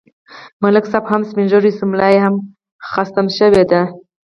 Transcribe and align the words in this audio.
ملک 0.61 0.85
صاحب 0.91 1.05
هم 1.11 1.21
سپین 1.29 1.45
ږیری 1.51 1.71
شو، 1.77 1.85
ملایې 1.91 2.25
خم 2.91 3.27
شوې 3.37 3.63
ده. 3.71 3.81